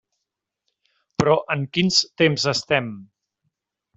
Però 1.23 1.35
en 1.57 1.67
quins 1.77 2.01
temps 2.23 2.47
estem? 2.55 2.87